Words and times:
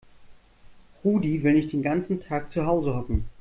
Rudi 1.05 1.37
will 1.43 1.53
nicht 1.53 1.73
den 1.73 1.83
ganzen 1.83 2.21
Tag 2.21 2.49
zu 2.49 2.65
Hause 2.65 2.95
hocken. 2.95 3.25